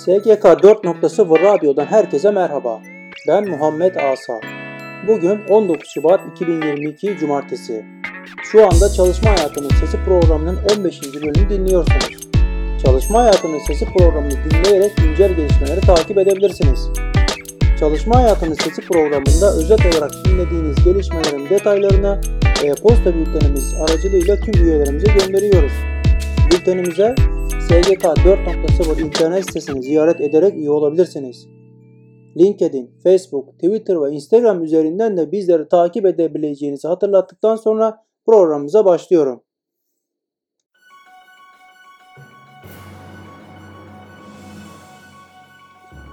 [0.00, 2.80] SGK 4.0 Radyo'dan herkese merhaba.
[3.28, 4.40] Ben Muhammed Asa.
[5.08, 7.84] Bugün 19 Şubat 2022 Cumartesi.
[8.42, 11.14] Şu anda Çalışma Hayatının Sesi programının 15.
[11.14, 12.28] bölümünü dinliyorsunuz.
[12.84, 16.88] Çalışma Hayatının Sesi programını dinleyerek güncel gelişmeleri takip edebilirsiniz.
[17.80, 22.20] Çalışma Hayatının Sesi programında özet olarak dinlediğiniz gelişmelerin detaylarını
[22.64, 25.72] e-posta bültenimiz aracılığıyla tüm üyelerimize gönderiyoruz.
[26.52, 27.14] Bültenimize
[27.70, 31.46] SGK 4.0 internet sitesini ziyaret ederek üye olabilirsiniz.
[32.38, 39.42] LinkedIn, Facebook, Twitter ve Instagram üzerinden de bizleri takip edebileceğinizi hatırlattıktan sonra programımıza başlıyorum.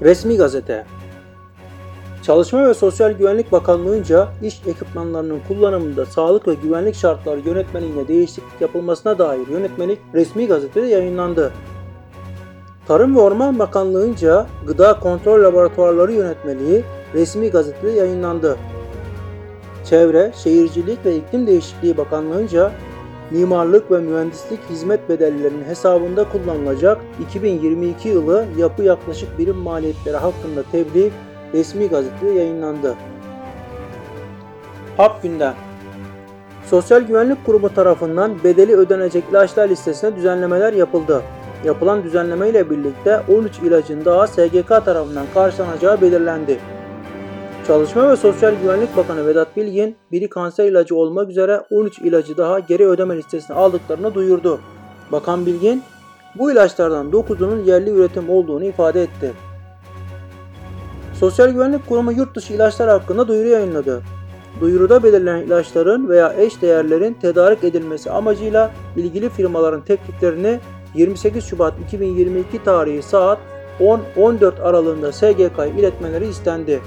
[0.00, 0.86] Resmi Gazete
[2.22, 9.18] Çalışma ve Sosyal Güvenlik Bakanlığı'nca iş ekipmanlarının kullanımında sağlık ve güvenlik şartları yönetmeliğine değişiklik yapılmasına
[9.18, 11.52] dair yönetmelik resmi gazetede yayınlandı.
[12.88, 18.56] Tarım ve Orman Bakanlığı'nca Gıda Kontrol Laboratuvarları Yönetmeliği resmi gazetede yayınlandı.
[19.84, 22.72] Çevre, Şehircilik ve İklim Değişikliği Bakanlığı'nca
[23.30, 31.10] mimarlık ve mühendislik hizmet bedellerinin hesabında kullanılacak 2022 yılı yapı yaklaşık birim maliyetleri hakkında tebliğ
[31.54, 32.94] resmi gazetede yayınlandı.
[34.96, 35.54] Hap gündem
[36.70, 41.22] Sosyal Güvenlik Kurumu tarafından bedeli ödenecek ilaçlar listesine düzenlemeler yapıldı.
[41.64, 46.58] Yapılan düzenleme ile birlikte 13 ilacın daha SGK tarafından karşılanacağı belirlendi.
[47.66, 52.58] Çalışma ve Sosyal Güvenlik Bakanı Vedat Bilgin, biri kanser ilacı olmak üzere 13 ilacı daha
[52.58, 54.60] geri ödeme listesine aldıklarını duyurdu.
[55.12, 55.82] Bakan Bilgin,
[56.38, 59.32] bu ilaçlardan 9'unun yerli üretim olduğunu ifade etti.
[61.20, 64.02] Sosyal Güvenlik Kurumu yurt dışı ilaçlar hakkında duyuru yayınladı.
[64.60, 70.60] Duyuruda belirlenen ilaçların veya eş değerlerin tedarik edilmesi amacıyla ilgili firmaların tekliflerini
[70.94, 73.38] 28 Şubat 2022 tarihi saat
[73.80, 76.80] 10-14 aralığında SGK'ya iletmeleri istendi.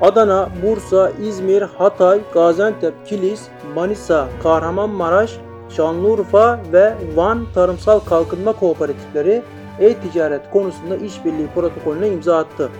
[0.00, 3.42] Adana, Bursa, İzmir, Hatay, Gaziantep, Kilis,
[3.74, 5.36] Manisa, Kahramanmaraş,
[5.76, 9.42] Şanlıurfa ve Van Tarımsal Kalkınma Kooperatifleri
[9.80, 12.70] e-ticaret konusunda işbirliği protokolüne imza attı.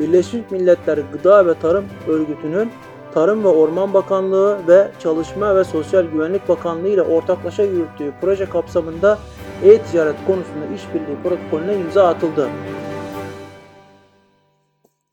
[0.00, 2.70] Birleşmiş Milletler Gıda ve Tarım Örgütü'nün
[3.14, 9.18] Tarım ve Orman Bakanlığı ve Çalışma ve Sosyal Güvenlik Bakanlığı ile ortaklaşa yürüttüğü proje kapsamında
[9.64, 12.48] e-ticaret konusunda işbirliği protokolüne imza atıldı.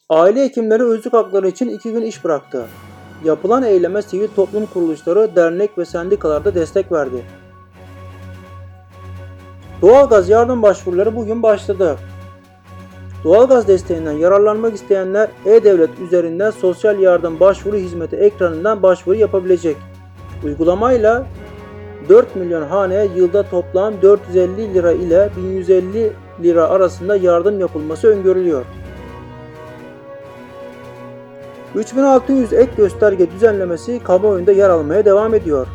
[0.09, 2.65] Aile hekimleri özlük hakları için iki gün iş bıraktı.
[3.25, 7.25] Yapılan eyleme sivil toplum kuruluşları, dernek ve sendikalarda destek verdi.
[9.81, 11.97] Doğalgaz yardım başvuruları bugün başladı.
[13.23, 19.77] Doğalgaz desteğinden yararlanmak isteyenler e-Devlet üzerinden sosyal yardım başvuru hizmeti ekranından başvuru yapabilecek.
[20.45, 21.25] Uygulamayla
[22.09, 26.11] 4 milyon haneye yılda toplam 450 lira ile 1150
[26.43, 28.65] lira arasında yardım yapılması öngörülüyor.
[31.75, 35.67] 3600 ek gösterge düzenlemesi kamuoyunda yer almaya devam ediyor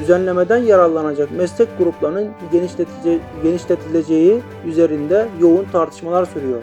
[0.00, 2.30] düzenlemeden yararlanacak meslek gruplarının
[3.42, 6.62] genişletileceği üzerinde yoğun tartışmalar sürüyor.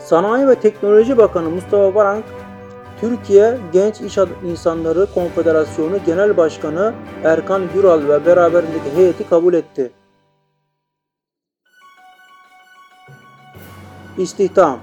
[0.00, 2.24] Sanayi ve Teknoloji Bakanı Mustafa Varank,
[3.00, 9.92] Türkiye Genç İş İnsanları Konfederasyonu Genel Başkanı Erkan Güral ve beraberindeki heyeti kabul etti.
[14.18, 14.78] İstihdam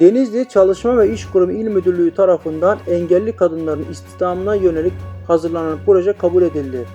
[0.00, 4.92] Denizli Çalışma ve İş Kurumu İl Müdürlüğü tarafından engelli kadınların istihdamına yönelik
[5.26, 6.86] hazırlanan proje kabul edildi.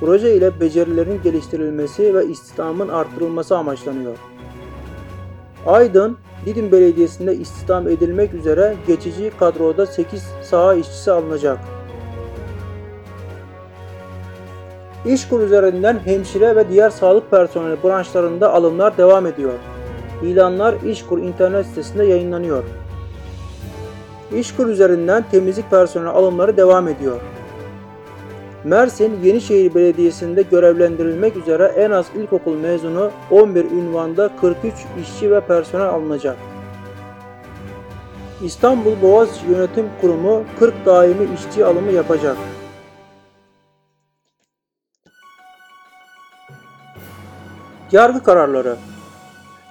[0.00, 4.16] Proje ile becerilerin geliştirilmesi ve istihdamın artırılması amaçlanıyor.
[5.66, 6.16] Aydın,
[6.46, 11.58] Didim Belediyesi'nde istihdam edilmek üzere geçici kadroda 8 saha işçisi alınacak.
[15.06, 19.54] İşkur üzerinden hemşire ve diğer sağlık personeli branşlarında alımlar devam ediyor.
[20.22, 22.64] İlanlar İşkur internet sitesinde yayınlanıyor.
[24.36, 27.20] İşkur üzerinden temizlik personeli alımları devam ediyor.
[28.64, 35.88] Mersin Yenişehir Belediyesi'nde görevlendirilmek üzere en az ilkokul mezunu 11 ünvanda 43 işçi ve personel
[35.88, 36.36] alınacak.
[38.42, 42.36] İstanbul Boğaziçi Yönetim Kurumu 40 daimi işçi alımı yapacak.
[47.92, 48.76] Yargı kararları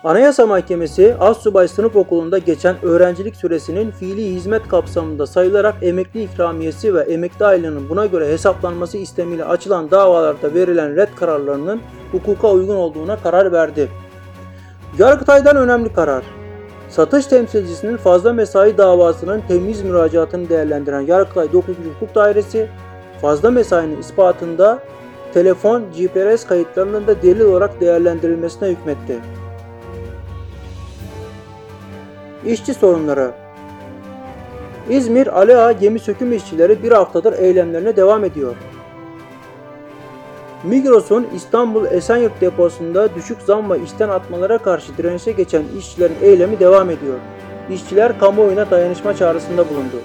[0.06, 7.02] Anayasa Mahkemesi Assubay Sınıf Okulu'nda geçen öğrencilik süresinin fiili hizmet kapsamında sayılarak emekli ikramiyesi ve
[7.02, 11.82] emekli aylığının buna göre hesaplanması istemiyle açılan davalarda verilen red kararlarının
[12.12, 13.90] hukuka uygun olduğuna karar verdi.
[15.00, 16.24] Yargıtay'dan önemli karar.
[16.90, 21.76] Satış temsilcisinin fazla mesai davasının temiz müracaatını değerlendiren Yargıtay 9.
[21.94, 22.70] Hukuk Dairesi,
[23.22, 24.80] fazla mesainin ispatında
[25.34, 29.45] telefon GPS kayıtlarının da delil olarak değerlendirilmesine hükmetti.
[32.46, 33.32] İşçi sorunları
[34.90, 38.56] İzmir Ali Ağa gemi söküm işçileri bir haftadır eylemlerine devam ediyor.
[40.64, 46.90] Migros'un İstanbul Esenyurt deposunda düşük zam ve işten atmalara karşı direnişe geçen işçilerin eylemi devam
[46.90, 47.20] ediyor.
[47.70, 49.98] İşçiler kamuoyuna dayanışma çağrısında bulundu.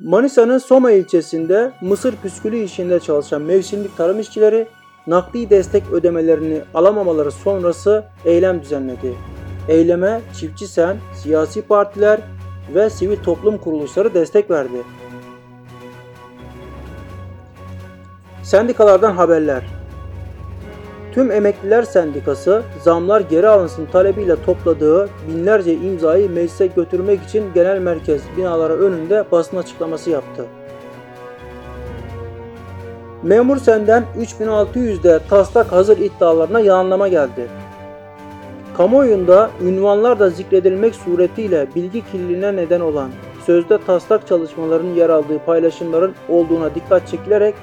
[0.00, 4.66] Manisa'nın Soma ilçesinde mısır püskülü işinde çalışan mevsimlik tarım işçileri
[5.06, 9.37] nakdi destek ödemelerini alamamaları sonrası eylem düzenledi.
[9.68, 12.20] Eyleme Çiftçi Sen, siyasi partiler
[12.74, 14.82] ve sivil toplum kuruluşları destek verdi.
[18.42, 19.62] Sendikalardan haberler.
[21.12, 28.22] Tüm Emekliler Sendikası zamlar geri alınsın talebiyle topladığı binlerce imzayı meclise götürmek için genel merkez
[28.36, 30.44] binaları önünde basın açıklaması yaptı.
[33.22, 34.04] Memur Sen'den
[34.40, 37.48] 3600'de taslak hazır iddialarına yalanlama geldi.
[38.78, 43.10] Kamuoyunda ünvanlar da zikredilmek suretiyle bilgi kirliliğine neden olan
[43.46, 47.54] sözde taslak çalışmaların yer aldığı paylaşımların olduğuna dikkat çekilerek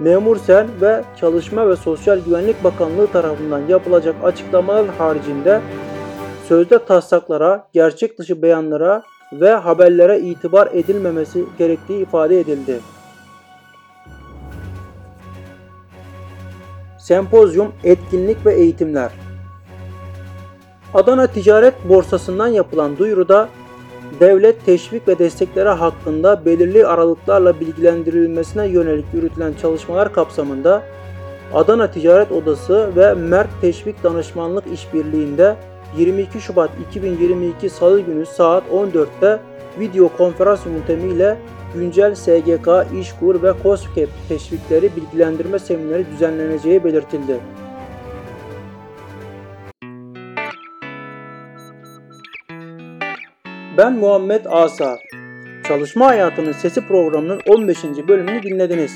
[0.00, 5.60] Memur Sen ve Çalışma ve Sosyal Güvenlik Bakanlığı tarafından yapılacak açıklamalar haricinde
[6.48, 9.02] sözde taslaklara, gerçek dışı beyanlara
[9.32, 12.80] ve haberlere itibar edilmemesi gerektiği ifade edildi.
[16.98, 19.29] Sempozyum, etkinlik ve eğitimler
[20.94, 23.48] Adana Ticaret Borsası'ndan yapılan duyuruda
[24.20, 30.82] devlet teşvik ve destekleri hakkında belirli aralıklarla bilgilendirilmesine yönelik yürütülen çalışmalar kapsamında
[31.54, 35.56] Adana Ticaret Odası ve Mert Teşvik Danışmanlık İşbirliği'nde
[35.98, 39.40] 22 Şubat 2022 Salı günü saat 14'te
[39.80, 41.38] video konferans yöntemiyle
[41.74, 42.68] güncel SGK,
[43.00, 47.40] İşkur ve KOSGEB teşvikleri bilgilendirme semineri düzenleneceği belirtildi.
[53.76, 54.98] Ben Muhammed Asa.
[55.68, 57.84] Çalışma Hayatının Sesi programının 15.
[58.08, 58.92] bölümünü dinlediniz.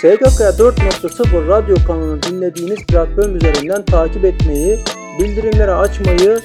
[0.00, 4.78] SGK 4.0 radyo kanalını dinlediğiniz platform üzerinden takip etmeyi,
[5.20, 6.38] bildirimleri açmayı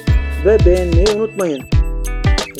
[0.46, 1.62] ve beğenmeyi unutmayın.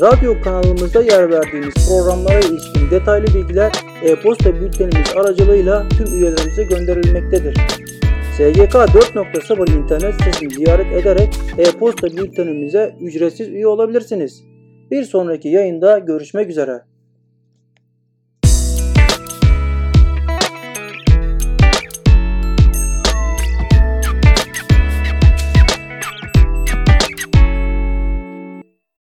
[0.01, 3.73] Radyo kanalımızda yer verdiğimiz programlara ilişkin detaylı bilgiler
[4.03, 7.84] e-posta bültenimiz aracılığıyla tüm üyelerimize gönderilmektedir.
[8.35, 11.29] SGK 4.0 internet sitesini ziyaret ederek
[11.59, 14.45] e-posta bültenimize ücretsiz üye olabilirsiniz.
[14.91, 16.81] Bir sonraki yayında görüşmek üzere.